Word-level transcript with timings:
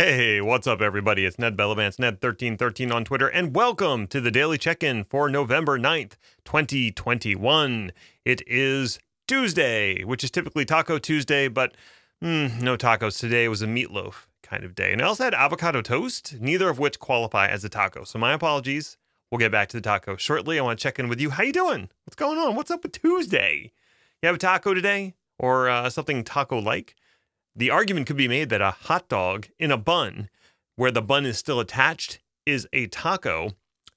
Hey, 0.00 0.40
what's 0.40 0.68
up, 0.68 0.80
everybody? 0.80 1.24
It's 1.24 1.40
Ned 1.40 1.56
Bellavance, 1.56 1.96
Ned1313 1.96 2.94
on 2.94 3.04
Twitter, 3.04 3.26
and 3.26 3.52
welcome 3.52 4.06
to 4.06 4.20
the 4.20 4.30
Daily 4.30 4.56
Check 4.56 4.84
In 4.84 5.02
for 5.02 5.28
November 5.28 5.76
9th, 5.76 6.12
2021. 6.44 7.90
It 8.24 8.40
is 8.46 9.00
Tuesday, 9.26 10.04
which 10.04 10.22
is 10.22 10.30
typically 10.30 10.64
Taco 10.64 11.00
Tuesday, 11.00 11.48
but 11.48 11.74
mm, 12.22 12.62
no 12.62 12.76
tacos 12.76 13.18
today. 13.18 13.46
It 13.46 13.48
was 13.48 13.60
a 13.60 13.66
meatloaf 13.66 14.26
kind 14.44 14.62
of 14.62 14.76
day. 14.76 14.92
And 14.92 15.02
I 15.02 15.06
also 15.06 15.24
had 15.24 15.34
avocado 15.34 15.82
toast, 15.82 16.36
neither 16.38 16.68
of 16.68 16.78
which 16.78 17.00
qualify 17.00 17.48
as 17.48 17.64
a 17.64 17.68
taco. 17.68 18.04
So 18.04 18.20
my 18.20 18.32
apologies. 18.34 18.98
We'll 19.32 19.40
get 19.40 19.50
back 19.50 19.68
to 19.70 19.76
the 19.78 19.80
taco 19.80 20.16
shortly. 20.16 20.60
I 20.60 20.62
want 20.62 20.78
to 20.78 20.82
check 20.84 21.00
in 21.00 21.08
with 21.08 21.20
you. 21.20 21.30
How 21.30 21.42
you 21.42 21.52
doing? 21.52 21.90
What's 22.04 22.14
going 22.14 22.38
on? 22.38 22.54
What's 22.54 22.70
up 22.70 22.84
with 22.84 22.92
Tuesday? 22.92 23.72
You 24.22 24.28
have 24.28 24.36
a 24.36 24.38
taco 24.38 24.74
today 24.74 25.14
or 25.40 25.68
uh, 25.68 25.90
something 25.90 26.22
taco-like? 26.22 26.94
The 27.58 27.70
argument 27.70 28.06
could 28.06 28.16
be 28.16 28.28
made 28.28 28.50
that 28.50 28.60
a 28.60 28.70
hot 28.70 29.08
dog 29.08 29.48
in 29.58 29.72
a 29.72 29.76
bun, 29.76 30.28
where 30.76 30.92
the 30.92 31.02
bun 31.02 31.26
is 31.26 31.38
still 31.38 31.58
attached, 31.58 32.20
is 32.46 32.68
a 32.72 32.86
taco. 32.86 33.50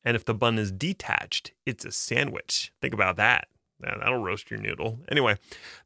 And 0.03 0.15
if 0.15 0.25
the 0.25 0.33
bun 0.33 0.57
is 0.57 0.71
detached, 0.71 1.51
it's 1.63 1.85
a 1.85 1.91
sandwich. 1.91 2.73
Think 2.81 2.95
about 2.95 3.17
that. 3.17 3.49
That'll 3.79 4.17
roast 4.17 4.49
your 4.49 4.59
noodle. 4.59 5.01
Anyway, 5.11 5.37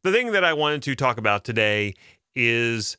the 0.03 0.13
thing 0.13 0.31
that 0.31 0.45
I 0.45 0.53
wanted 0.53 0.83
to 0.83 0.95
talk 0.95 1.17
about 1.17 1.43
today 1.43 1.95
is 2.33 2.95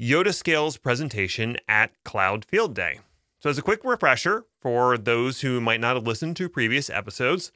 Yotascale's 0.00 0.76
presentation 0.76 1.56
at 1.66 1.90
Cloud 2.04 2.44
Field 2.44 2.72
Day. 2.72 3.00
So, 3.40 3.50
as 3.50 3.58
a 3.58 3.62
quick 3.62 3.80
refresher 3.82 4.44
for 4.60 4.96
those 4.96 5.40
who 5.40 5.60
might 5.60 5.80
not 5.80 5.96
have 5.96 6.06
listened 6.06 6.36
to 6.36 6.48
previous 6.48 6.88
episodes, 6.88 7.50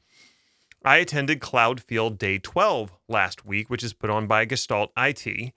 I 0.83 0.97
attended 0.97 1.39
Cloud 1.39 1.79
Field 1.81 2.17
Day 2.17 2.37
12 2.37 2.91
last 3.07 3.45
week, 3.45 3.69
which 3.69 3.83
is 3.83 3.93
put 3.93 4.09
on 4.09 4.27
by 4.27 4.43
Gestalt 4.43 4.91
IT. 4.97 5.53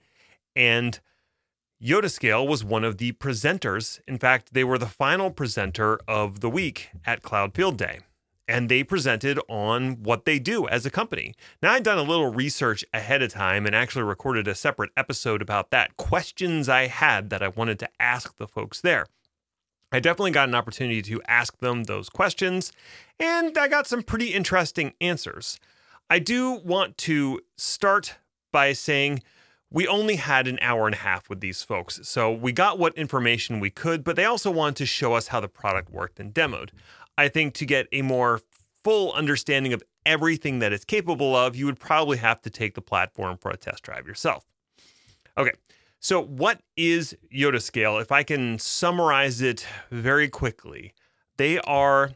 And 0.55 0.99
Yotascale 1.81 2.47
was 2.47 2.63
one 2.63 2.83
of 2.83 2.97
the 2.97 3.11
presenters. 3.13 3.99
In 4.07 4.17
fact, 4.17 4.53
they 4.53 4.63
were 4.63 4.77
the 4.77 4.85
final 4.85 5.31
presenter 5.31 5.99
of 6.07 6.39
the 6.39 6.49
week 6.49 6.89
at 7.05 7.23
Cloud 7.23 7.53
Field 7.53 7.77
Day. 7.77 7.99
And 8.47 8.67
they 8.67 8.83
presented 8.83 9.39
on 9.47 10.03
what 10.03 10.25
they 10.25 10.37
do 10.37 10.67
as 10.67 10.85
a 10.85 10.91
company. 10.91 11.33
Now, 11.61 11.73
I'd 11.73 11.83
done 11.83 11.97
a 11.97 12.03
little 12.03 12.31
research 12.31 12.83
ahead 12.93 13.21
of 13.21 13.31
time 13.31 13.65
and 13.65 13.73
actually 13.73 14.03
recorded 14.03 14.47
a 14.47 14.55
separate 14.55 14.91
episode 14.97 15.41
about 15.41 15.71
that. 15.71 15.95
Questions 15.95 16.67
I 16.67 16.87
had 16.87 17.29
that 17.29 17.41
I 17.41 17.47
wanted 17.47 17.79
to 17.79 17.89
ask 17.99 18.37
the 18.37 18.47
folks 18.47 18.81
there. 18.81 19.05
I 19.93 19.99
definitely 19.99 20.31
got 20.31 20.49
an 20.49 20.55
opportunity 20.55 21.03
to 21.03 21.21
ask 21.27 21.59
them 21.59 21.83
those 21.83 22.09
questions, 22.09 22.73
and 23.19 23.55
I 23.55 23.67
got 23.67 23.85
some 23.85 24.01
pretty 24.01 24.33
interesting 24.33 24.93
answers. 24.99 25.59
I 26.09 26.17
do 26.17 26.53
want 26.65 26.97
to 26.99 27.39
start 27.57 28.15
by 28.51 28.73
saying 28.73 29.21
we 29.73 29.87
only 29.87 30.17
had 30.17 30.47
an 30.47 30.59
hour 30.61 30.85
and 30.85 30.93
a 30.93 30.99
half 30.99 31.27
with 31.27 31.41
these 31.41 31.63
folks, 31.63 31.99
so 32.03 32.31
we 32.31 32.51
got 32.51 32.77
what 32.77 32.95
information 32.95 33.59
we 33.59 33.71
could, 33.71 34.03
but 34.03 34.15
they 34.15 34.23
also 34.23 34.51
wanted 34.51 34.75
to 34.75 34.85
show 34.85 35.13
us 35.13 35.29
how 35.29 35.39
the 35.39 35.47
product 35.47 35.89
worked 35.89 36.19
and 36.19 36.31
demoed. 36.31 36.69
I 37.17 37.27
think 37.27 37.55
to 37.55 37.65
get 37.65 37.87
a 37.91 38.03
more 38.03 38.41
full 38.83 39.11
understanding 39.13 39.73
of 39.73 39.81
everything 40.05 40.59
that 40.59 40.71
it's 40.71 40.85
capable 40.85 41.35
of, 41.35 41.55
you 41.55 41.65
would 41.65 41.79
probably 41.79 42.17
have 42.17 42.39
to 42.43 42.51
take 42.51 42.75
the 42.75 42.81
platform 42.81 43.37
for 43.37 43.49
a 43.49 43.57
test 43.57 43.81
drive 43.83 44.05
yourself. 44.05 44.45
Okay, 45.37 45.53
so 45.99 46.21
what 46.21 46.61
is 46.77 47.17
Yotascale? 47.33 47.99
If 47.99 48.11
I 48.11 48.21
can 48.21 48.59
summarize 48.59 49.41
it 49.41 49.65
very 49.89 50.29
quickly, 50.29 50.93
they 51.37 51.57
are 51.61 52.11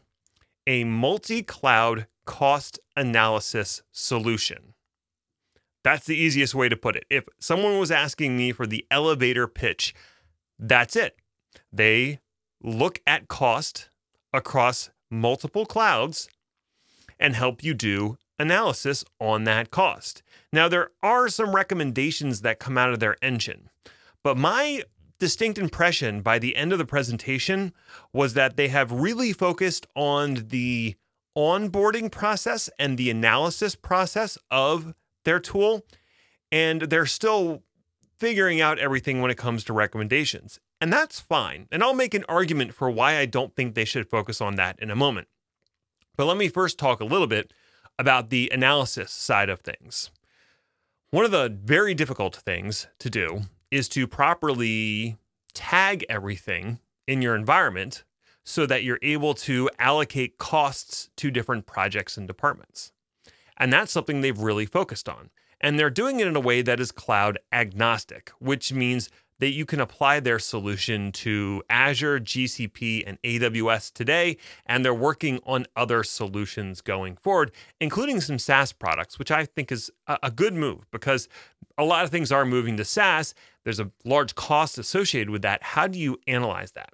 a 0.64 0.84
multi 0.84 1.42
cloud 1.42 2.06
cost 2.24 2.78
analysis 2.94 3.82
solution. 3.90 4.74
That's 5.84 6.06
the 6.06 6.16
easiest 6.16 6.54
way 6.54 6.68
to 6.68 6.76
put 6.76 6.96
it. 6.96 7.04
If 7.08 7.24
someone 7.38 7.78
was 7.78 7.90
asking 7.90 8.36
me 8.36 8.52
for 8.52 8.66
the 8.66 8.86
elevator 8.90 9.46
pitch, 9.46 9.94
that's 10.58 10.96
it. 10.96 11.16
They 11.72 12.20
look 12.62 13.00
at 13.06 13.28
cost 13.28 13.88
across 14.32 14.90
multiple 15.10 15.66
clouds 15.66 16.28
and 17.18 17.34
help 17.34 17.62
you 17.62 17.74
do 17.74 18.18
analysis 18.38 19.04
on 19.20 19.44
that 19.44 19.70
cost. 19.70 20.22
Now, 20.52 20.68
there 20.68 20.90
are 21.02 21.28
some 21.28 21.54
recommendations 21.54 22.42
that 22.42 22.58
come 22.58 22.78
out 22.78 22.92
of 22.92 23.00
their 23.00 23.16
engine, 23.22 23.70
but 24.22 24.36
my 24.36 24.82
distinct 25.18 25.58
impression 25.58 26.20
by 26.20 26.38
the 26.38 26.54
end 26.54 26.72
of 26.72 26.78
the 26.78 26.84
presentation 26.84 27.72
was 28.12 28.34
that 28.34 28.56
they 28.56 28.68
have 28.68 28.92
really 28.92 29.32
focused 29.32 29.86
on 29.96 30.46
the 30.48 30.94
onboarding 31.36 32.10
process 32.10 32.70
and 32.78 32.96
the 32.96 33.10
analysis 33.10 33.74
process 33.74 34.38
of 34.50 34.94
their 35.28 35.38
tool, 35.38 35.84
and 36.50 36.82
they're 36.82 37.06
still 37.06 37.62
figuring 38.16 38.60
out 38.60 38.78
everything 38.78 39.20
when 39.20 39.30
it 39.30 39.36
comes 39.36 39.62
to 39.64 39.72
recommendations. 39.72 40.58
And 40.80 40.92
that's 40.92 41.20
fine. 41.20 41.68
And 41.70 41.82
I'll 41.82 41.94
make 41.94 42.14
an 42.14 42.24
argument 42.28 42.72
for 42.72 42.90
why 42.90 43.18
I 43.18 43.26
don't 43.26 43.54
think 43.54 43.74
they 43.74 43.84
should 43.84 44.08
focus 44.08 44.40
on 44.40 44.56
that 44.56 44.80
in 44.80 44.90
a 44.90 44.96
moment. 44.96 45.28
But 46.16 46.26
let 46.26 46.36
me 46.36 46.48
first 46.48 46.78
talk 46.78 47.00
a 47.00 47.04
little 47.04 47.26
bit 47.26 47.52
about 47.98 48.30
the 48.30 48.50
analysis 48.52 49.12
side 49.12 49.48
of 49.50 49.60
things. 49.60 50.10
One 51.10 51.24
of 51.24 51.30
the 51.30 51.48
very 51.62 51.94
difficult 51.94 52.36
things 52.36 52.86
to 52.98 53.10
do 53.10 53.42
is 53.70 53.88
to 53.90 54.06
properly 54.06 55.16
tag 55.52 56.04
everything 56.08 56.78
in 57.06 57.22
your 57.22 57.34
environment 57.34 58.04
so 58.44 58.66
that 58.66 58.82
you're 58.82 58.98
able 59.02 59.34
to 59.34 59.68
allocate 59.78 60.38
costs 60.38 61.10
to 61.16 61.30
different 61.30 61.66
projects 61.66 62.16
and 62.16 62.26
departments. 62.26 62.92
And 63.58 63.72
that's 63.72 63.92
something 63.92 64.20
they've 64.20 64.38
really 64.38 64.66
focused 64.66 65.08
on. 65.08 65.30
And 65.60 65.78
they're 65.78 65.90
doing 65.90 66.20
it 66.20 66.26
in 66.26 66.36
a 66.36 66.40
way 66.40 66.62
that 66.62 66.80
is 66.80 66.92
cloud 66.92 67.38
agnostic, 67.52 68.30
which 68.38 68.72
means 68.72 69.10
that 69.40 69.50
you 69.50 69.64
can 69.64 69.80
apply 69.80 70.18
their 70.18 70.38
solution 70.38 71.12
to 71.12 71.62
Azure, 71.70 72.18
GCP, 72.18 73.04
and 73.06 73.22
AWS 73.22 73.92
today. 73.92 74.36
And 74.66 74.84
they're 74.84 74.94
working 74.94 75.40
on 75.44 75.66
other 75.76 76.02
solutions 76.02 76.80
going 76.80 77.16
forward, 77.16 77.52
including 77.80 78.20
some 78.20 78.38
SaaS 78.38 78.72
products, 78.72 79.18
which 79.18 79.30
I 79.30 79.44
think 79.44 79.70
is 79.70 79.90
a 80.08 80.30
good 80.30 80.54
move 80.54 80.90
because 80.90 81.28
a 81.76 81.84
lot 81.84 82.04
of 82.04 82.10
things 82.10 82.32
are 82.32 82.44
moving 82.44 82.76
to 82.78 82.84
SaaS. 82.84 83.34
There's 83.62 83.78
a 83.78 83.90
large 84.04 84.34
cost 84.34 84.78
associated 84.78 85.30
with 85.30 85.42
that. 85.42 85.62
How 85.62 85.86
do 85.86 85.98
you 85.98 86.18
analyze 86.26 86.72
that? 86.72 86.90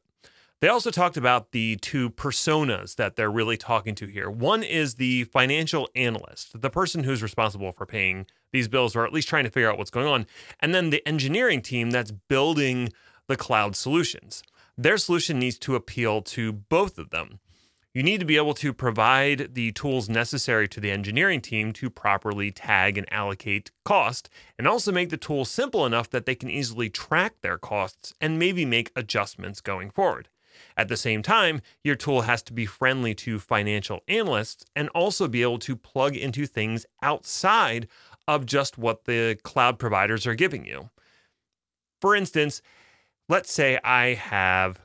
They 0.60 0.68
also 0.68 0.90
talked 0.90 1.16
about 1.16 1.52
the 1.52 1.76
two 1.76 2.10
personas 2.10 2.96
that 2.96 3.16
they're 3.16 3.30
really 3.30 3.56
talking 3.56 3.94
to 3.96 4.06
here. 4.06 4.30
One 4.30 4.62
is 4.62 4.94
the 4.94 5.24
financial 5.24 5.88
analyst, 5.94 6.60
the 6.60 6.70
person 6.70 7.04
who's 7.04 7.22
responsible 7.22 7.72
for 7.72 7.84
paying 7.84 8.26
these 8.52 8.68
bills 8.68 8.96
or 8.96 9.04
at 9.04 9.12
least 9.12 9.28
trying 9.28 9.44
to 9.44 9.50
figure 9.50 9.70
out 9.70 9.76
what's 9.76 9.90
going 9.90 10.06
on. 10.06 10.26
And 10.60 10.74
then 10.74 10.90
the 10.90 11.06
engineering 11.06 11.60
team 11.60 11.90
that's 11.90 12.12
building 12.12 12.92
the 13.26 13.36
cloud 13.36 13.76
solutions. 13.76 14.42
Their 14.78 14.96
solution 14.96 15.38
needs 15.38 15.58
to 15.60 15.74
appeal 15.74 16.22
to 16.22 16.52
both 16.52 16.98
of 16.98 17.10
them. 17.10 17.40
You 17.92 18.02
need 18.02 18.18
to 18.18 18.26
be 18.26 18.36
able 18.36 18.54
to 18.54 18.72
provide 18.72 19.54
the 19.54 19.70
tools 19.70 20.08
necessary 20.08 20.66
to 20.66 20.80
the 20.80 20.90
engineering 20.90 21.40
team 21.40 21.72
to 21.74 21.88
properly 21.88 22.50
tag 22.50 22.98
and 22.98 23.10
allocate 23.12 23.70
cost, 23.84 24.28
and 24.58 24.66
also 24.66 24.90
make 24.90 25.10
the 25.10 25.16
tool 25.16 25.44
simple 25.44 25.86
enough 25.86 26.10
that 26.10 26.26
they 26.26 26.34
can 26.34 26.50
easily 26.50 26.90
track 26.90 27.34
their 27.40 27.56
costs 27.56 28.12
and 28.20 28.36
maybe 28.36 28.64
make 28.64 28.90
adjustments 28.96 29.60
going 29.60 29.90
forward. 29.90 30.28
At 30.76 30.88
the 30.88 30.96
same 30.96 31.22
time, 31.22 31.60
your 31.82 31.96
tool 31.96 32.22
has 32.22 32.42
to 32.44 32.52
be 32.52 32.66
friendly 32.66 33.14
to 33.16 33.38
financial 33.38 34.00
analysts 34.08 34.64
and 34.74 34.88
also 34.90 35.28
be 35.28 35.42
able 35.42 35.58
to 35.60 35.76
plug 35.76 36.16
into 36.16 36.46
things 36.46 36.86
outside 37.02 37.88
of 38.26 38.46
just 38.46 38.78
what 38.78 39.04
the 39.04 39.38
cloud 39.42 39.78
providers 39.78 40.26
are 40.26 40.34
giving 40.34 40.64
you. 40.64 40.90
For 42.00 42.14
instance, 42.14 42.62
let's 43.28 43.52
say 43.52 43.78
I 43.84 44.14
have 44.14 44.80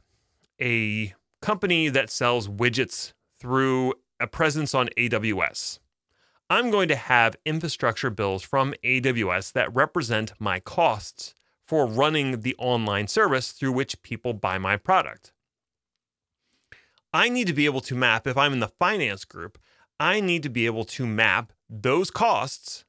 a 0.62 1.14
company 1.42 1.90
that 1.90 2.10
sells 2.10 2.48
widgets 2.48 3.14
through 3.40 3.94
a 4.20 4.28
presence 4.28 4.74
on 4.76 4.90
AWS. 4.98 5.80
I'm 6.50 6.72
going 6.72 6.88
to 6.90 6.96
have 6.96 7.36
infrastructure 7.46 8.10
bills 8.10 8.44
from 8.44 8.74
AWS 8.84 9.54
that 9.54 9.74
represent 9.74 10.34
my 10.40 10.60
costs 10.60 11.36
for 11.66 11.86
running 11.86 12.42
the 12.42 12.56
online 12.58 13.08
service 13.08 13.52
through 13.52 13.72
which 13.74 14.02
people 14.02 14.34
buy 14.34 14.58
my 14.58 14.76
product. 14.76 15.32
I 17.14 17.30
need 17.30 17.48
to 17.48 17.54
be 17.54 17.66
able 17.66 17.82
to 17.82 17.96
map, 17.96 18.28
if 18.28 18.38
I'm 18.38 18.54
in 18.54 18.60
the 18.60 18.68
finance 18.68 19.26
group, 19.26 19.58
I 20.00 20.20
need 20.20 20.44
to 20.44 20.50
be 20.50 20.66
able 20.66 20.86
to 20.86 21.08
map 21.08 21.52
those 21.70 22.12
costs 22.12 22.86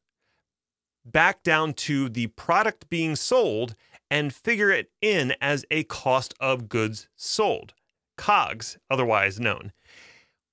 back 1.04 1.42
down 1.42 1.72
to 1.72 2.08
the 2.08 2.28
product 2.28 2.90
being 2.90 3.16
sold 3.16 3.74
and 4.10 4.34
figure 4.34 4.70
it 4.70 4.90
in 5.00 5.34
as 5.40 5.64
a 5.70 5.84
cost 5.84 6.34
of 6.40 6.68
goods 6.68 7.08
sold, 7.16 7.74
COGS, 8.16 8.78
otherwise 8.90 9.40
known. 9.40 9.72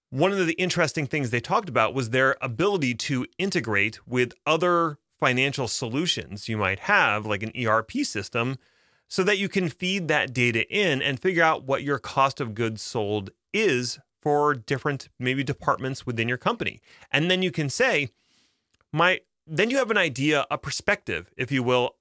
One 0.10 0.32
of 0.32 0.48
the 0.48 0.54
interesting 0.54 1.06
things 1.06 1.30
they 1.30 1.42
talked 1.42 1.68
about 1.68 1.94
was 1.94 2.12
their 2.12 2.38
ability 2.42 2.96
to 2.96 3.26
integrate 3.38 4.08
with 4.08 4.34
other 4.46 5.00
financial 5.20 5.68
solutions 5.68 6.48
you 6.48 6.58
might 6.58 6.80
have, 6.80 7.26
like 7.26 7.44
an 7.44 7.52
ERP 7.60 7.92
system, 8.04 8.58
so 9.10 9.24
that 9.24 9.38
you 9.38 9.50
can 9.50 9.68
feed 9.68 10.08
that 10.08 10.34
data 10.34 10.66
in 10.70 11.02
and 11.02 11.20
figure 11.20 11.44
out 11.44 11.64
what 11.64 11.84
your 11.84 12.00
cost 12.00 12.40
of 12.40 12.54
goods 12.54 12.82
sold 12.82 13.32
is 13.54 14.00
for 14.22 14.54
different 14.54 15.10
maybe 15.20 15.44
departments 15.44 16.06
within 16.06 16.28
your 16.28 16.38
company. 16.38 16.82
And 17.12 17.30
then 17.30 17.42
you 17.42 17.52
can 17.52 17.70
say, 17.70 18.10
my 18.92 19.22
then 19.46 19.70
you 19.70 19.78
have 19.78 19.92
an 19.92 19.98
idea, 19.98 20.46
a 20.52 20.58
perspective, 20.58 21.32
if 21.38 21.52
you 21.52 21.64
will, 21.64 21.96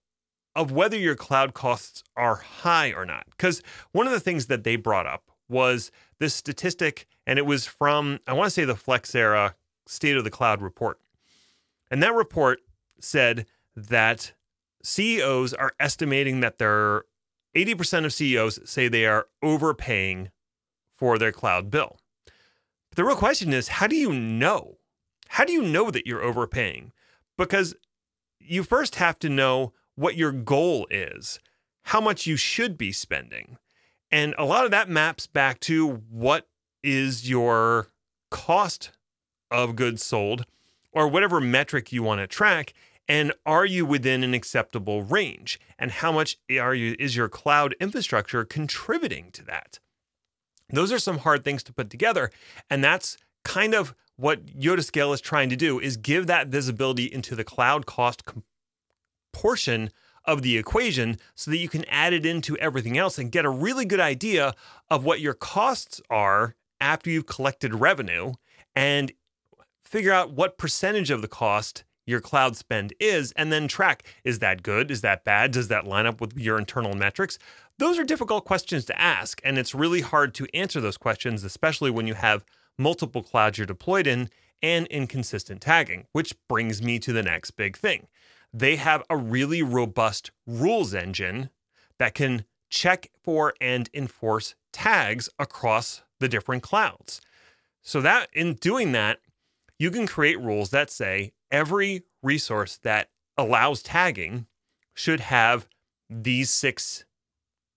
of 0.56 0.72
whether 0.72 0.98
your 0.98 1.14
cloud 1.14 1.54
costs 1.54 2.02
are 2.16 2.36
high 2.36 2.92
or 2.92 3.04
not. 3.04 3.26
Because 3.30 3.62
one 3.92 4.06
of 4.06 4.12
the 4.12 4.20
things 4.20 4.46
that 4.46 4.64
they 4.64 4.74
brought 4.74 5.06
up 5.06 5.30
was 5.48 5.92
this 6.18 6.34
statistic, 6.34 7.06
and 7.26 7.38
it 7.38 7.46
was 7.46 7.66
from, 7.66 8.18
I 8.26 8.32
want 8.32 8.46
to 8.46 8.50
say, 8.50 8.64
the 8.64 8.74
Flexera 8.74 9.54
State 9.86 10.16
of 10.16 10.24
the 10.24 10.30
Cloud 10.30 10.60
report. 10.60 10.98
And 11.90 12.02
that 12.02 12.14
report 12.14 12.60
said 12.98 13.46
that 13.76 14.32
CEOs 14.82 15.54
are 15.54 15.72
estimating 15.78 16.40
that 16.40 16.58
they're 16.58 17.04
80% 17.54 18.04
of 18.04 18.12
CEOs 18.12 18.68
say 18.68 18.88
they 18.88 19.06
are 19.06 19.28
overpaying 19.42 20.30
for 20.96 21.18
their 21.18 21.32
cloud 21.32 21.70
bill. 21.70 21.98
But 22.90 22.96
the 22.96 23.04
real 23.04 23.16
question 23.16 23.52
is 23.52 23.68
how 23.68 23.86
do 23.86 23.96
you 23.96 24.12
know? 24.12 24.78
How 25.28 25.44
do 25.44 25.52
you 25.52 25.62
know 25.62 25.90
that 25.90 26.06
you're 26.06 26.22
overpaying? 26.22 26.92
Because 27.36 27.74
you 28.40 28.62
first 28.62 28.96
have 28.96 29.18
to 29.20 29.28
know 29.28 29.72
what 29.94 30.16
your 30.16 30.32
goal 30.32 30.86
is, 30.90 31.40
how 31.84 32.00
much 32.00 32.26
you 32.26 32.36
should 32.36 32.78
be 32.78 32.92
spending. 32.92 33.58
And 34.10 34.34
a 34.38 34.44
lot 34.44 34.64
of 34.64 34.70
that 34.70 34.88
maps 34.88 35.26
back 35.26 35.58
to 35.60 36.02
what 36.10 36.48
is 36.82 37.28
your 37.28 37.88
cost 38.30 38.92
of 39.50 39.76
goods 39.76 40.04
sold 40.04 40.46
or 40.92 41.08
whatever 41.08 41.40
metric 41.40 41.92
you 41.92 42.02
want 42.02 42.20
to 42.20 42.26
track 42.26 42.72
and 43.08 43.32
are 43.44 43.64
you 43.64 43.86
within 43.86 44.24
an 44.24 44.34
acceptable 44.34 45.02
range 45.02 45.60
and 45.78 45.90
how 45.90 46.10
much 46.10 46.38
are 46.58 46.74
you 46.74 46.96
is 46.98 47.16
your 47.16 47.28
cloud 47.28 47.74
infrastructure 47.80 48.44
contributing 48.44 49.30
to 49.32 49.44
that 49.44 49.78
those 50.70 50.92
are 50.92 50.98
some 50.98 51.18
hard 51.18 51.44
things 51.44 51.62
to 51.62 51.72
put 51.72 51.90
together 51.90 52.30
and 52.70 52.82
that's 52.82 53.16
kind 53.44 53.74
of 53.74 53.94
what 54.16 54.46
Yotascale 54.46 55.14
is 55.14 55.20
trying 55.20 55.50
to 55.50 55.56
do 55.56 55.78
is 55.78 55.96
give 55.96 56.26
that 56.26 56.48
visibility 56.48 57.04
into 57.04 57.34
the 57.34 57.44
cloud 57.44 57.86
cost 57.86 58.24
com- 58.24 58.42
portion 59.32 59.90
of 60.24 60.42
the 60.42 60.58
equation 60.58 61.18
so 61.34 61.50
that 61.50 61.58
you 61.58 61.68
can 61.68 61.84
add 61.88 62.12
it 62.12 62.26
into 62.26 62.56
everything 62.58 62.98
else 62.98 63.18
and 63.18 63.30
get 63.30 63.44
a 63.44 63.50
really 63.50 63.84
good 63.84 64.00
idea 64.00 64.54
of 64.90 65.04
what 65.04 65.20
your 65.20 65.34
costs 65.34 66.00
are 66.10 66.56
after 66.80 67.10
you've 67.10 67.26
collected 67.26 67.74
revenue 67.74 68.32
and 68.74 69.12
figure 69.84 70.12
out 70.12 70.32
what 70.32 70.58
percentage 70.58 71.10
of 71.10 71.22
the 71.22 71.28
cost 71.28 71.84
your 72.06 72.20
cloud 72.20 72.56
spend 72.56 72.94
is 73.00 73.32
and 73.32 73.52
then 73.52 73.68
track 73.68 74.04
is 74.24 74.38
that 74.38 74.62
good 74.62 74.90
is 74.90 75.00
that 75.02 75.24
bad 75.24 75.50
does 75.50 75.68
that 75.68 75.86
line 75.86 76.06
up 76.06 76.20
with 76.20 76.38
your 76.38 76.58
internal 76.58 76.94
metrics? 76.94 77.38
Those 77.78 77.98
are 77.98 78.04
difficult 78.04 78.44
questions 78.44 78.84
to 78.86 79.00
ask 79.00 79.40
and 79.44 79.58
it's 79.58 79.74
really 79.74 80.00
hard 80.00 80.32
to 80.34 80.46
answer 80.54 80.80
those 80.80 80.96
questions 80.96 81.44
especially 81.44 81.90
when 81.90 82.06
you 82.06 82.14
have 82.14 82.44
multiple 82.78 83.22
clouds 83.22 83.58
you're 83.58 83.66
deployed 83.66 84.06
in 84.06 84.30
and 84.62 84.86
inconsistent 84.86 85.60
tagging 85.60 86.06
which 86.12 86.34
brings 86.48 86.80
me 86.80 86.98
to 87.00 87.12
the 87.12 87.22
next 87.22 87.52
big 87.52 87.76
thing. 87.76 88.06
They 88.52 88.76
have 88.76 89.02
a 89.10 89.16
really 89.16 89.62
robust 89.62 90.30
rules 90.46 90.94
engine 90.94 91.50
that 91.98 92.14
can 92.14 92.44
check 92.70 93.10
for 93.22 93.54
and 93.60 93.90
enforce 93.92 94.54
tags 94.72 95.28
across 95.38 96.02
the 96.20 96.28
different 96.28 96.62
clouds. 96.62 97.20
So 97.82 98.00
that 98.00 98.28
in 98.32 98.54
doing 98.54 98.92
that 98.92 99.18
you 99.78 99.90
can 99.90 100.06
create 100.06 100.40
rules 100.40 100.70
that 100.70 100.90
say 100.90 101.32
every 101.50 102.02
resource 102.22 102.78
that 102.82 103.10
allows 103.36 103.82
tagging 103.82 104.46
should 104.94 105.20
have 105.20 105.68
these 106.08 106.50
six 106.50 107.04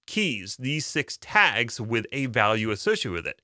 keys, 0.07 0.57
these 0.57 0.85
six 0.85 1.17
tags 1.21 1.79
with 1.79 2.05
a 2.11 2.25
value 2.27 2.71
associated 2.71 3.11
with 3.11 3.27
it. 3.27 3.41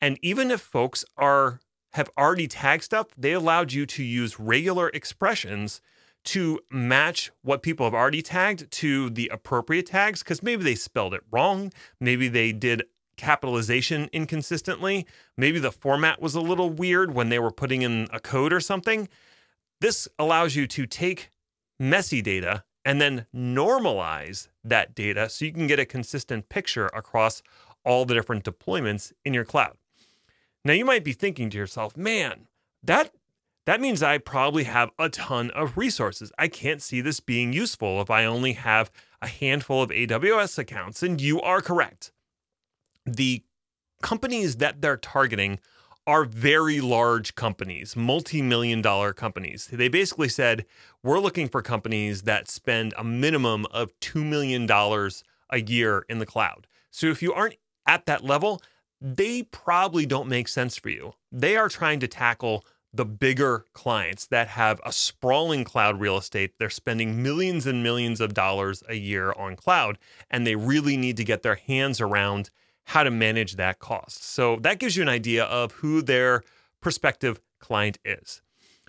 And 0.00 0.18
even 0.22 0.50
if 0.50 0.60
folks 0.60 1.04
are 1.16 1.60
have 1.92 2.10
already 2.16 2.48
tagged 2.48 2.84
stuff, 2.84 3.08
they 3.16 3.32
allowed 3.32 3.72
you 3.72 3.84
to 3.84 4.02
use 4.02 4.40
regular 4.40 4.88
expressions 4.88 5.80
to 6.24 6.58
match 6.70 7.30
what 7.42 7.62
people 7.62 7.84
have 7.84 7.94
already 7.94 8.22
tagged 8.22 8.70
to 8.70 9.10
the 9.10 9.28
appropriate 9.32 9.86
tags 9.86 10.22
because 10.22 10.42
maybe 10.42 10.64
they 10.64 10.74
spelled 10.74 11.12
it 11.12 11.22
wrong, 11.30 11.72
maybe 12.00 12.28
they 12.28 12.52
did 12.52 12.84
capitalization 13.16 14.08
inconsistently. 14.12 15.06
Maybe 15.36 15.58
the 15.58 15.72
format 15.72 16.20
was 16.20 16.34
a 16.34 16.40
little 16.40 16.70
weird 16.70 17.14
when 17.14 17.28
they 17.28 17.38
were 17.38 17.50
putting 17.50 17.82
in 17.82 18.08
a 18.12 18.20
code 18.20 18.52
or 18.52 18.60
something. 18.60 19.08
This 19.82 20.06
allows 20.16 20.54
you 20.54 20.68
to 20.68 20.86
take 20.86 21.30
messy 21.76 22.22
data 22.22 22.62
and 22.84 23.00
then 23.00 23.26
normalize 23.34 24.46
that 24.62 24.94
data 24.94 25.28
so 25.28 25.44
you 25.44 25.52
can 25.52 25.66
get 25.66 25.80
a 25.80 25.84
consistent 25.84 26.48
picture 26.48 26.86
across 26.94 27.42
all 27.84 28.04
the 28.04 28.14
different 28.14 28.44
deployments 28.44 29.12
in 29.24 29.34
your 29.34 29.44
cloud. 29.44 29.76
Now 30.64 30.74
you 30.74 30.84
might 30.84 31.02
be 31.02 31.12
thinking 31.12 31.50
to 31.50 31.58
yourself, 31.58 31.96
"Man, 31.96 32.46
that 32.84 33.12
that 33.64 33.80
means 33.80 34.04
I 34.04 34.18
probably 34.18 34.64
have 34.64 34.90
a 35.00 35.08
ton 35.08 35.50
of 35.50 35.76
resources. 35.76 36.30
I 36.38 36.46
can't 36.46 36.80
see 36.80 37.00
this 37.00 37.18
being 37.18 37.52
useful 37.52 38.00
if 38.00 38.08
I 38.08 38.24
only 38.24 38.52
have 38.52 38.88
a 39.20 39.26
handful 39.26 39.82
of 39.82 39.90
AWS 39.90 40.58
accounts." 40.58 41.02
And 41.02 41.20
you 41.20 41.40
are 41.40 41.60
correct 41.60 42.12
the 43.04 43.42
companies 44.00 44.58
that 44.58 44.80
they're 44.80 44.96
targeting 44.96 45.58
are 46.06 46.24
very 46.24 46.80
large 46.80 47.34
companies, 47.34 47.94
multi 47.94 48.42
million 48.42 48.82
dollar 48.82 49.12
companies. 49.12 49.68
They 49.70 49.88
basically 49.88 50.28
said, 50.28 50.64
we're 51.02 51.20
looking 51.20 51.48
for 51.48 51.62
companies 51.62 52.22
that 52.22 52.48
spend 52.48 52.94
a 52.96 53.04
minimum 53.04 53.66
of 53.66 53.98
$2 54.00 54.24
million 54.24 54.68
a 55.50 55.60
year 55.60 56.04
in 56.08 56.18
the 56.18 56.26
cloud. 56.26 56.66
So 56.90 57.06
if 57.06 57.22
you 57.22 57.32
aren't 57.32 57.56
at 57.86 58.06
that 58.06 58.24
level, 58.24 58.60
they 59.00 59.44
probably 59.44 60.06
don't 60.06 60.28
make 60.28 60.48
sense 60.48 60.76
for 60.76 60.88
you. 60.88 61.14
They 61.30 61.56
are 61.56 61.68
trying 61.68 62.00
to 62.00 62.08
tackle 62.08 62.64
the 62.94 63.04
bigger 63.04 63.64
clients 63.72 64.26
that 64.26 64.48
have 64.48 64.80
a 64.84 64.92
sprawling 64.92 65.64
cloud 65.64 65.98
real 65.98 66.18
estate. 66.18 66.52
They're 66.58 66.70
spending 66.70 67.22
millions 67.22 67.66
and 67.66 67.82
millions 67.82 68.20
of 68.20 68.34
dollars 68.34 68.82
a 68.88 68.94
year 68.94 69.32
on 69.32 69.56
cloud, 69.56 69.98
and 70.30 70.46
they 70.46 70.56
really 70.56 70.96
need 70.96 71.16
to 71.16 71.24
get 71.24 71.42
their 71.42 71.54
hands 71.54 72.00
around 72.00 72.50
how 72.86 73.02
to 73.02 73.10
manage 73.10 73.56
that 73.56 73.78
cost. 73.78 74.24
So 74.24 74.56
that 74.56 74.78
gives 74.78 74.96
you 74.96 75.02
an 75.02 75.08
idea 75.08 75.44
of 75.44 75.72
who 75.72 76.02
their 76.02 76.42
prospective 76.80 77.40
client 77.58 77.98
is. 78.04 78.42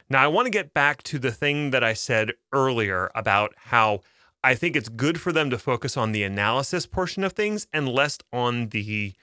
Now, 0.09 0.23
I 0.23 0.27
want 0.27 0.45
to 0.45 0.51
get 0.51 0.73
back 0.73 1.03
to 1.03 1.19
the 1.19 1.31
thing 1.31 1.71
that 1.71 1.83
I 1.83 1.93
said 1.93 2.33
earlier 2.51 3.09
about 3.15 3.53
how 3.55 4.01
I 4.43 4.55
think 4.55 4.75
it's 4.75 4.89
good 4.89 5.21
for 5.21 5.31
them 5.31 5.49
to 5.49 5.57
focus 5.57 5.95
on 5.95 6.11
the 6.11 6.23
analysis 6.23 6.85
portion 6.85 7.23
of 7.23 7.33
things 7.33 7.67
and 7.71 7.87
less 7.87 8.17
on 8.31 8.69
the 8.69 9.13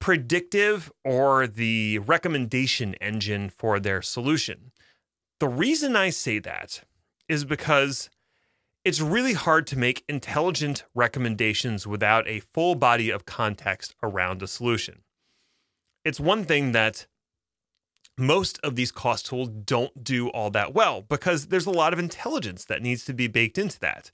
predictive 0.00 0.90
or 1.04 1.46
the 1.46 1.98
recommendation 1.98 2.94
engine 2.94 3.50
for 3.50 3.78
their 3.78 4.00
solution. 4.00 4.72
The 5.40 5.48
reason 5.48 5.94
I 5.94 6.10
say 6.10 6.38
that 6.38 6.84
is 7.28 7.44
because 7.44 8.08
it's 8.84 9.00
really 9.00 9.34
hard 9.34 9.66
to 9.68 9.78
make 9.78 10.04
intelligent 10.08 10.84
recommendations 10.94 11.86
without 11.86 12.26
a 12.26 12.40
full 12.40 12.74
body 12.74 13.10
of 13.10 13.26
context 13.26 13.94
around 14.02 14.42
a 14.42 14.46
solution. 14.46 15.02
It's 16.04 16.18
one 16.18 16.44
thing 16.44 16.72
that 16.72 17.06
most 18.16 18.58
of 18.62 18.76
these 18.76 18.92
cost 18.92 19.26
tools 19.26 19.48
don't 19.48 20.02
do 20.02 20.28
all 20.28 20.50
that 20.50 20.74
well 20.74 21.02
because 21.02 21.46
there's 21.46 21.66
a 21.66 21.70
lot 21.70 21.92
of 21.92 21.98
intelligence 21.98 22.64
that 22.64 22.82
needs 22.82 23.04
to 23.04 23.12
be 23.12 23.26
baked 23.26 23.58
into 23.58 23.78
that. 23.80 24.10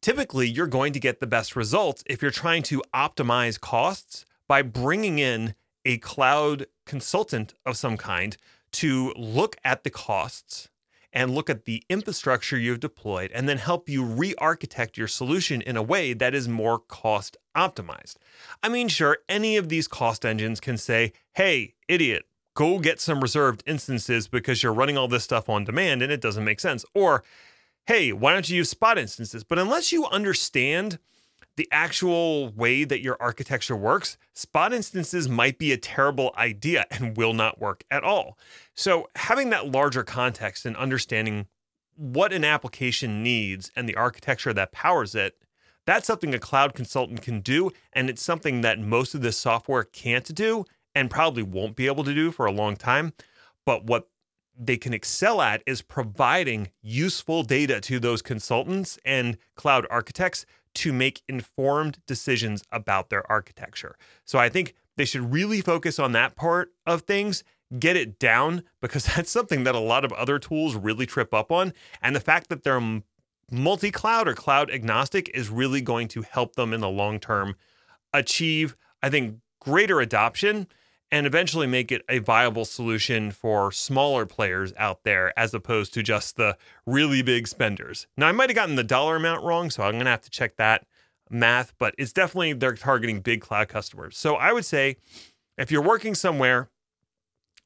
Typically, 0.00 0.48
you're 0.48 0.66
going 0.66 0.92
to 0.92 1.00
get 1.00 1.20
the 1.20 1.26
best 1.26 1.54
results 1.54 2.02
if 2.06 2.22
you're 2.22 2.30
trying 2.30 2.62
to 2.64 2.82
optimize 2.94 3.60
costs 3.60 4.24
by 4.48 4.62
bringing 4.62 5.18
in 5.18 5.54
a 5.84 5.98
cloud 5.98 6.66
consultant 6.86 7.54
of 7.66 7.76
some 7.76 7.96
kind 7.96 8.36
to 8.72 9.12
look 9.16 9.56
at 9.64 9.84
the 9.84 9.90
costs 9.90 10.68
and 11.12 11.34
look 11.34 11.50
at 11.50 11.64
the 11.64 11.82
infrastructure 11.88 12.58
you've 12.58 12.80
deployed 12.80 13.30
and 13.32 13.48
then 13.48 13.58
help 13.58 13.88
you 13.88 14.04
re 14.04 14.34
architect 14.38 14.96
your 14.96 15.08
solution 15.08 15.60
in 15.62 15.76
a 15.76 15.82
way 15.82 16.12
that 16.12 16.34
is 16.34 16.48
more 16.48 16.78
cost 16.78 17.36
optimized. 17.56 18.16
I 18.62 18.68
mean, 18.68 18.88
sure, 18.88 19.18
any 19.28 19.56
of 19.56 19.68
these 19.68 19.88
cost 19.88 20.24
engines 20.24 20.60
can 20.60 20.76
say, 20.76 21.12
hey, 21.34 21.74
idiot, 21.88 22.24
go 22.54 22.78
get 22.78 23.00
some 23.00 23.20
reserved 23.20 23.62
instances 23.66 24.28
because 24.28 24.62
you're 24.62 24.72
running 24.72 24.96
all 24.96 25.08
this 25.08 25.24
stuff 25.24 25.48
on 25.48 25.64
demand 25.64 26.02
and 26.02 26.12
it 26.12 26.20
doesn't 26.20 26.44
make 26.44 26.60
sense. 26.60 26.84
Or, 26.94 27.24
hey, 27.86 28.12
why 28.12 28.32
don't 28.32 28.48
you 28.48 28.58
use 28.58 28.70
spot 28.70 28.98
instances? 28.98 29.44
But 29.44 29.58
unless 29.58 29.92
you 29.92 30.06
understand 30.06 30.98
the 31.60 31.68
actual 31.70 32.48
way 32.48 32.84
that 32.84 33.02
your 33.02 33.18
architecture 33.20 33.76
works, 33.76 34.16
spot 34.32 34.72
instances 34.72 35.28
might 35.28 35.58
be 35.58 35.72
a 35.72 35.76
terrible 35.76 36.32
idea 36.38 36.86
and 36.90 37.18
will 37.18 37.34
not 37.34 37.60
work 37.60 37.84
at 37.90 38.02
all. 38.02 38.38
So, 38.74 39.10
having 39.14 39.50
that 39.50 39.70
larger 39.70 40.02
context 40.02 40.64
and 40.64 40.74
understanding 40.74 41.48
what 41.96 42.32
an 42.32 42.46
application 42.46 43.22
needs 43.22 43.70
and 43.76 43.86
the 43.86 43.94
architecture 43.94 44.54
that 44.54 44.72
powers 44.72 45.14
it, 45.14 45.36
that's 45.84 46.06
something 46.06 46.34
a 46.34 46.38
cloud 46.38 46.72
consultant 46.72 47.20
can 47.20 47.42
do. 47.42 47.72
And 47.92 48.08
it's 48.08 48.22
something 48.22 48.62
that 48.62 48.78
most 48.78 49.14
of 49.14 49.20
this 49.20 49.36
software 49.36 49.84
can't 49.84 50.34
do 50.34 50.64
and 50.94 51.10
probably 51.10 51.42
won't 51.42 51.76
be 51.76 51.88
able 51.88 52.04
to 52.04 52.14
do 52.14 52.30
for 52.30 52.46
a 52.46 52.52
long 52.52 52.74
time. 52.74 53.12
But 53.66 53.84
what 53.84 54.08
they 54.58 54.78
can 54.78 54.94
excel 54.94 55.42
at 55.42 55.62
is 55.66 55.82
providing 55.82 56.70
useful 56.80 57.42
data 57.42 57.82
to 57.82 58.00
those 58.00 58.22
consultants 58.22 58.98
and 59.04 59.36
cloud 59.56 59.86
architects 59.90 60.46
to 60.74 60.92
make 60.92 61.22
informed 61.28 61.98
decisions 62.06 62.62
about 62.70 63.10
their 63.10 63.30
architecture. 63.30 63.96
So 64.24 64.38
I 64.38 64.48
think 64.48 64.74
they 64.96 65.04
should 65.04 65.32
really 65.32 65.60
focus 65.60 65.98
on 65.98 66.12
that 66.12 66.36
part 66.36 66.72
of 66.86 67.02
things, 67.02 67.42
get 67.78 67.96
it 67.96 68.18
down, 68.18 68.62
because 68.80 69.04
that's 69.16 69.30
something 69.30 69.64
that 69.64 69.74
a 69.74 69.80
lot 69.80 70.04
of 70.04 70.12
other 70.12 70.38
tools 70.38 70.76
really 70.76 71.06
trip 71.06 71.34
up 71.34 71.50
on. 71.50 71.72
And 72.02 72.14
the 72.14 72.20
fact 72.20 72.48
that 72.48 72.62
they're 72.62 73.02
multi 73.50 73.90
cloud 73.90 74.28
or 74.28 74.34
cloud 74.34 74.70
agnostic 74.70 75.30
is 75.34 75.48
really 75.48 75.80
going 75.80 76.08
to 76.08 76.22
help 76.22 76.56
them 76.56 76.72
in 76.72 76.80
the 76.80 76.88
long 76.88 77.18
term 77.18 77.56
achieve, 78.12 78.76
I 79.02 79.10
think, 79.10 79.36
greater 79.60 80.00
adoption 80.00 80.66
and 81.12 81.26
eventually 81.26 81.66
make 81.66 81.90
it 81.90 82.04
a 82.08 82.18
viable 82.18 82.64
solution 82.64 83.30
for 83.30 83.72
smaller 83.72 84.26
players 84.26 84.72
out 84.76 85.02
there 85.02 85.36
as 85.38 85.52
opposed 85.52 85.92
to 85.94 86.02
just 86.02 86.36
the 86.36 86.56
really 86.86 87.22
big 87.22 87.48
spenders. 87.48 88.06
Now, 88.16 88.28
I 88.28 88.32
might 88.32 88.50
have 88.50 88.56
gotten 88.56 88.76
the 88.76 88.84
dollar 88.84 89.16
amount 89.16 89.42
wrong, 89.42 89.70
so 89.70 89.82
I'm 89.82 89.92
going 89.92 90.04
to 90.04 90.10
have 90.10 90.22
to 90.22 90.30
check 90.30 90.56
that 90.56 90.86
math, 91.28 91.72
but 91.78 91.94
it's 91.98 92.12
definitely 92.12 92.52
they're 92.52 92.74
targeting 92.74 93.20
big 93.20 93.40
cloud 93.40 93.68
customers. 93.68 94.16
So 94.16 94.34
I 94.36 94.52
would 94.52 94.64
say 94.64 94.96
if 95.58 95.70
you're 95.70 95.82
working 95.82 96.14
somewhere 96.14 96.68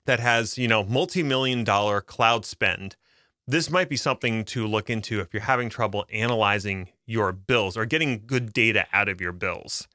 that 0.07 0.21
has, 0.21 0.59
you 0.59 0.69
know, 0.69 0.85
multi-million 0.85 1.65
dollar 1.65 2.01
cloud 2.01 2.45
spend, 2.45 2.97
this 3.47 3.71
might 3.71 3.89
be 3.89 3.97
something 3.97 4.45
to 4.47 4.67
look 4.67 4.89
into 4.89 5.21
if 5.21 5.33
you're 5.33 5.43
having 5.43 5.69
trouble 5.69 6.07
analyzing 6.13 6.89
your 7.07 7.33
bills 7.33 7.77
or 7.77 7.85
getting 7.85 8.23
good 8.27 8.53
data 8.53 8.87
out 8.93 9.09
of 9.09 9.21
your 9.21 9.33
bills. 9.33 9.87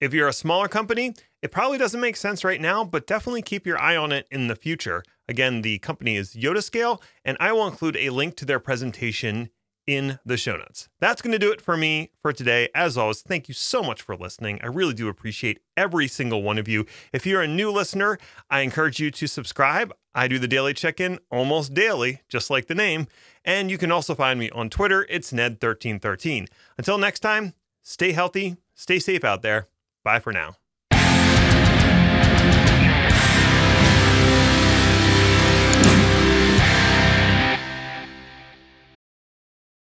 If 0.00 0.14
you're 0.14 0.28
a 0.28 0.32
smaller 0.32 0.68
company, 0.68 1.14
it 1.42 1.50
probably 1.50 1.78
doesn't 1.78 2.00
make 2.00 2.16
sense 2.16 2.44
right 2.44 2.60
now, 2.60 2.84
but 2.84 3.06
definitely 3.06 3.42
keep 3.42 3.66
your 3.66 3.80
eye 3.80 3.96
on 3.96 4.12
it 4.12 4.26
in 4.30 4.48
the 4.48 4.56
future. 4.56 5.02
Again, 5.28 5.62
the 5.62 5.78
company 5.78 6.16
is 6.16 6.34
Yotascale, 6.34 7.00
and 7.24 7.36
I 7.38 7.52
will 7.52 7.66
include 7.66 7.96
a 7.96 8.10
link 8.10 8.36
to 8.36 8.44
their 8.44 8.58
presentation 8.58 9.50
in 9.88 10.18
the 10.24 10.36
show 10.36 10.56
notes. 10.56 10.88
That's 11.00 11.22
going 11.22 11.32
to 11.32 11.38
do 11.38 11.50
it 11.50 11.62
for 11.62 11.74
me 11.76 12.10
for 12.20 12.30
today. 12.32 12.68
As 12.74 12.98
always, 12.98 13.22
thank 13.22 13.48
you 13.48 13.54
so 13.54 13.82
much 13.82 14.02
for 14.02 14.16
listening. 14.16 14.60
I 14.62 14.66
really 14.66 14.92
do 14.92 15.08
appreciate 15.08 15.60
every 15.78 16.06
single 16.08 16.42
one 16.42 16.58
of 16.58 16.68
you. 16.68 16.84
If 17.10 17.24
you're 17.24 17.40
a 17.40 17.48
new 17.48 17.70
listener, 17.70 18.18
I 18.50 18.60
encourage 18.60 19.00
you 19.00 19.10
to 19.10 19.26
subscribe. 19.26 19.94
I 20.14 20.28
do 20.28 20.38
the 20.38 20.46
daily 20.46 20.74
check 20.74 21.00
in 21.00 21.18
almost 21.30 21.72
daily, 21.72 22.20
just 22.28 22.50
like 22.50 22.66
the 22.66 22.74
name. 22.74 23.06
And 23.46 23.70
you 23.70 23.78
can 23.78 23.90
also 23.90 24.14
find 24.14 24.38
me 24.38 24.50
on 24.50 24.68
Twitter. 24.68 25.06
It's 25.08 25.32
Ned1313. 25.32 26.48
Until 26.76 26.98
next 26.98 27.20
time, 27.20 27.54
stay 27.82 28.12
healthy, 28.12 28.58
stay 28.74 28.98
safe 28.98 29.24
out 29.24 29.40
there. 29.40 29.68
Bye 30.04 30.20
for 30.20 30.34
now. 30.34 30.57